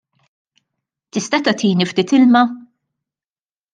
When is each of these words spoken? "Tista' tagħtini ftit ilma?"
"Tista' 1.17 1.41
tagħtini 1.49 1.87
ftit 1.91 2.15
ilma?" 2.21 2.43